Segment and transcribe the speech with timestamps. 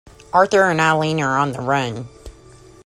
[0.33, 2.07] Arthur and Eileen are on the run.